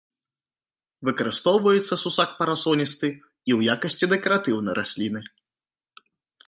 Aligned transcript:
Выкарыстоўваецца 1.09 1.93
сусак 2.05 2.29
парасоністы 2.39 3.07
і 3.07 3.51
ў 3.57 3.59
якасці 3.77 4.05
дэкаратыўнай 4.17 4.75
расліны. 4.81 5.21